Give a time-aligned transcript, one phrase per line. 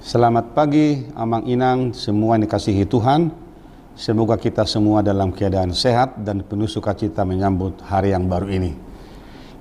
[0.00, 3.28] Selamat pagi, Amang Inang, semua yang dikasihi Tuhan.
[3.92, 8.72] Semoga kita semua dalam keadaan sehat dan penuh sukacita menyambut hari yang baru ini.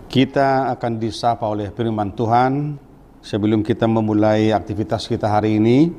[0.07, 2.79] Kita akan disapa oleh firman Tuhan
[3.19, 5.91] sebelum kita memulai aktivitas kita hari ini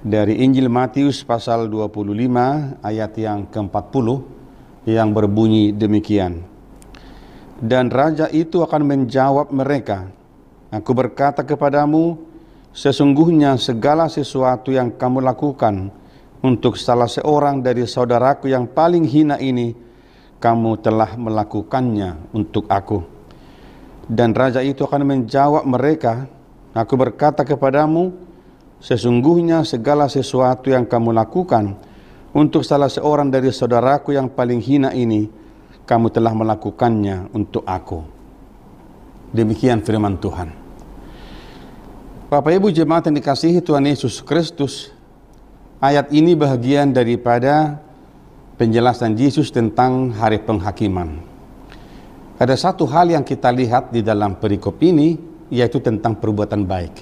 [0.00, 4.06] dari Injil Matius pasal 25 ayat yang ke-40
[4.88, 6.48] yang berbunyi demikian.
[7.60, 10.08] Dan raja itu akan menjawab mereka,
[10.72, 12.35] Aku berkata kepadamu,
[12.76, 15.88] sesungguhnya segala sesuatu yang kamu lakukan
[16.44, 19.72] untuk salah seorang dari saudaraku yang paling hina ini,
[20.36, 23.00] kamu telah melakukannya untuk aku.
[24.06, 26.28] Dan raja itu akan menjawab mereka,
[26.76, 28.12] Aku berkata kepadamu,
[28.84, 31.72] sesungguhnya segala sesuatu yang kamu lakukan
[32.36, 35.24] untuk salah seorang dari saudaraku yang paling hina ini,
[35.88, 38.04] kamu telah melakukannya untuk aku.
[39.32, 40.65] Demikian firman Tuhan.
[42.26, 44.90] Bapak Ibu jemaat yang dikasihi Tuhan Yesus Kristus,
[45.78, 47.78] ayat ini bagian daripada
[48.58, 51.22] penjelasan Yesus tentang hari penghakiman.
[52.34, 55.14] Ada satu hal yang kita lihat di dalam perikop ini,
[55.54, 56.98] yaitu tentang perbuatan baik.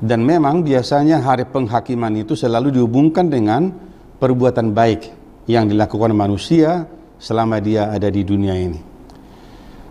[0.00, 3.76] Dan memang biasanya hari penghakiman itu selalu dihubungkan dengan
[4.16, 5.12] perbuatan baik
[5.44, 6.88] yang dilakukan manusia
[7.20, 8.80] selama dia ada di dunia ini.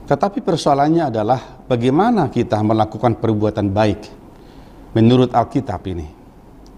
[0.09, 4.01] Tetapi persoalannya adalah bagaimana kita melakukan perbuatan baik
[4.95, 6.07] menurut Alkitab ini.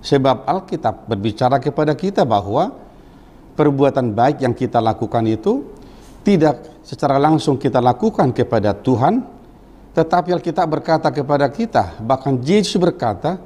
[0.03, 2.73] Sebab Alkitab berbicara kepada kita bahwa
[3.55, 5.63] perbuatan baik yang kita lakukan itu
[6.25, 9.23] tidak secara langsung kita lakukan kepada Tuhan,
[9.95, 13.39] tetapi Alkitab berkata kepada kita, bahkan Yesus berkata,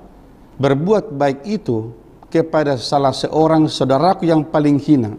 [0.57, 1.93] berbuat baik itu
[2.29, 5.13] kepada salah seorang saudaraku yang paling hina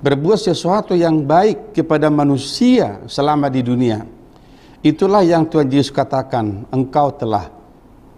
[0.00, 4.04] berbuat sesuatu yang baik kepada manusia selama di dunia.
[4.86, 7.50] Itulah yang Tuhan Yesus katakan, engkau telah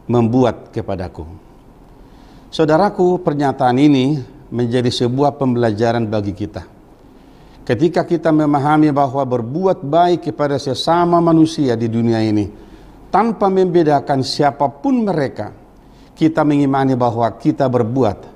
[0.05, 1.25] membuat kepadaku.
[2.53, 4.21] Saudaraku, pernyataan ini
[4.53, 6.69] menjadi sebuah pembelajaran bagi kita.
[7.65, 12.53] Ketika kita memahami bahwa berbuat baik kepada sesama manusia di dunia ini,
[13.09, 15.57] tanpa membedakan siapa pun mereka,
[16.12, 18.28] kita mengimani bahwa kita berbuat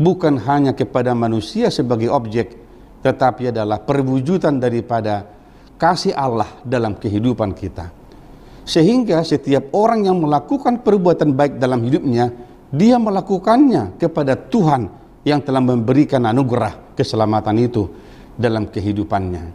[0.00, 2.56] bukan hanya kepada manusia sebagai objek,
[3.04, 5.35] tetapi adalah perwujudan daripada
[5.76, 7.92] kasih Allah dalam kehidupan kita.
[8.66, 12.34] Sehingga setiap orang yang melakukan perbuatan baik dalam hidupnya,
[12.72, 14.90] dia melakukannya kepada Tuhan
[15.22, 17.86] yang telah memberikan anugerah keselamatan itu
[18.34, 19.54] dalam kehidupannya.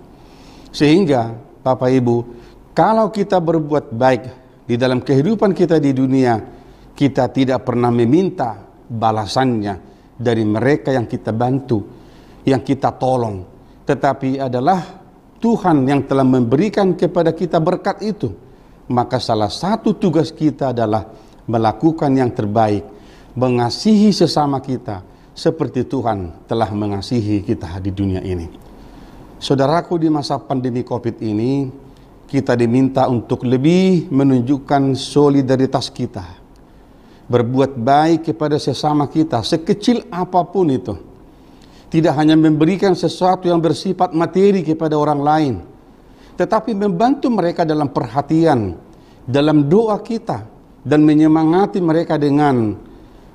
[0.71, 2.17] Sehingga Bapak Ibu,
[2.71, 4.23] kalau kita berbuat baik
[4.63, 6.39] di dalam kehidupan kita di dunia,
[6.95, 8.55] kita tidak pernah meminta
[8.87, 9.75] balasannya
[10.15, 11.83] dari mereka yang kita bantu,
[12.47, 13.43] yang kita tolong,
[13.83, 15.00] tetapi adalah
[15.41, 18.29] Tuhan yang telah memberikan kepada kita berkat itu.
[18.85, 21.09] Maka salah satu tugas kita adalah
[21.49, 22.85] melakukan yang terbaik,
[23.33, 25.01] mengasihi sesama kita
[25.33, 28.45] seperti Tuhan telah mengasihi kita di dunia ini.
[29.41, 31.65] Saudaraku di masa pandemi Covid ini,
[32.29, 36.37] kita diminta untuk lebih menunjukkan solidaritas kita.
[37.25, 41.10] Berbuat baik kepada sesama kita, sekecil apa pun itu
[41.91, 45.53] tidak hanya memberikan sesuatu yang bersifat materi kepada orang lain,
[46.39, 48.79] tetapi membantu mereka dalam perhatian,
[49.27, 50.47] dalam doa kita,
[50.81, 52.73] dan menyemangati mereka dengan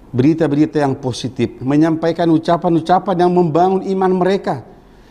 [0.08, 4.64] berita-berita yang positif, menyampaikan ucapan-ucapan yang membangun iman mereka,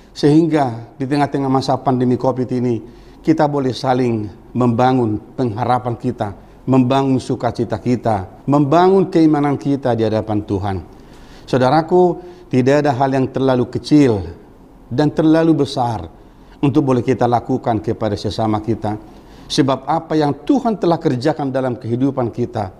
[0.09, 2.81] sehingga di tengah-tengah masa pandemi COVID ini,
[3.21, 4.25] kita boleh saling
[4.57, 6.33] membangun pengharapan kita,
[6.65, 10.77] membangun sukacita kita, membangun keimanan kita di hadapan Tuhan.
[11.45, 14.21] Saudaraku, tidak ada hal yang terlalu kecil
[14.89, 16.05] dan terlalu besar
[16.61, 18.97] untuk boleh kita lakukan kepada sesama kita.
[19.45, 22.73] Sebab apa yang Tuhan telah kerjakan dalam kehidupan kita,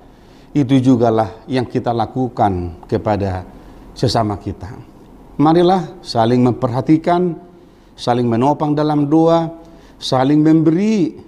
[0.55, 3.45] itu jugalah yang kita lakukan kepada
[3.93, 4.71] sesama kita.
[5.35, 7.35] Marilah saling memperhatikan,
[7.93, 9.51] saling menopang dalam doa,
[9.99, 11.19] saling memberi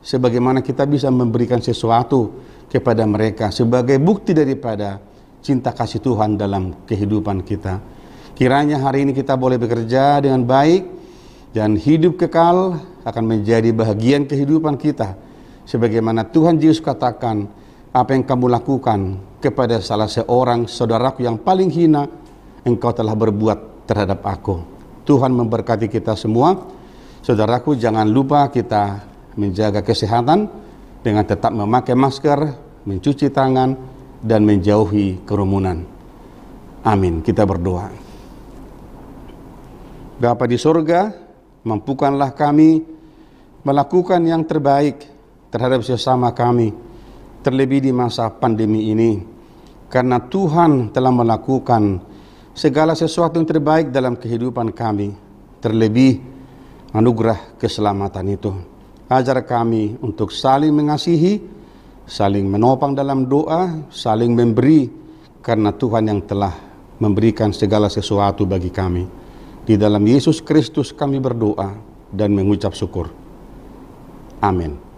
[0.00, 2.40] sebagaimana kita bisa memberikan sesuatu
[2.72, 4.96] kepada mereka sebagai bukti daripada
[5.40, 7.80] cinta kasih Tuhan dalam kehidupan kita.
[8.36, 10.88] Kiranya hari ini kita boleh bekerja dengan baik
[11.52, 15.16] dan hidup kekal akan menjadi bagian kehidupan kita.
[15.68, 17.48] Sebagaimana Tuhan Yesus katakan,
[17.90, 22.06] apa yang kamu lakukan kepada salah seorang saudaraku yang paling hina,
[22.62, 24.62] engkau telah berbuat terhadap aku.
[25.08, 26.54] Tuhan memberkati kita semua.
[27.20, 29.04] Saudaraku jangan lupa kita
[29.36, 30.48] menjaga kesehatan
[31.04, 32.56] dengan tetap memakai masker,
[32.86, 33.76] mencuci tangan,
[34.20, 35.84] dan menjauhi kerumunan.
[36.84, 37.20] Amin.
[37.24, 37.88] Kita berdoa.
[40.20, 41.12] Bapa di sorga,
[41.64, 42.84] mampukanlah kami
[43.64, 45.04] melakukan yang terbaik
[45.48, 46.72] terhadap sesama kami,
[47.40, 49.40] terlebih di masa pandemi ini.
[49.90, 51.98] karena Tuhan telah melakukan
[52.54, 55.10] segala sesuatu yang terbaik dalam kehidupan kami,
[55.58, 56.22] terlebih
[56.94, 58.54] anugerah keselamatan itu.
[59.10, 61.42] Ajar kami untuk saling mengasihi,
[62.10, 64.90] saling menopang dalam doa, saling memberi,
[65.46, 66.52] karena Tuhan yang telah
[66.98, 69.06] memberikan segala sesuatu bagi kami.
[69.62, 71.78] Di dalam Yesus Kristus kami berdoa
[72.10, 73.06] dan mengucap syukur.
[74.42, 74.89] Amin.